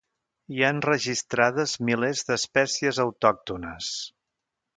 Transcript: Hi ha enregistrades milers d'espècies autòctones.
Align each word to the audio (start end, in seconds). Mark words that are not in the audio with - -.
Hi 0.53 0.61
ha 0.61 0.69
enregistrades 0.75 1.75
milers 1.89 2.25
d'espècies 2.31 3.03
autòctones. 3.05 3.93